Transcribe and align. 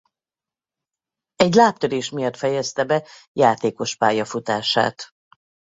Egy 1.35 1.53
lábtörés 1.53 2.09
miatt 2.09 2.35
fejezte 2.35 2.83
be 2.85 3.07
játékos 3.33 3.95
pályafutását. 3.95 5.09